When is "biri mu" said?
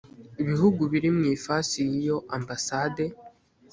0.91-1.23